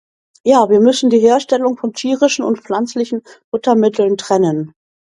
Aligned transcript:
Ja, 0.43 0.67
wir 0.71 0.79
müssen 0.79 1.11
die 1.11 1.19
Herstellung 1.19 1.77
von 1.77 1.93
tierischen 1.93 2.43
und 2.43 2.57
pflanzlichen 2.63 3.21
Futtermitteln 3.51 4.17
trennen. 4.17 4.73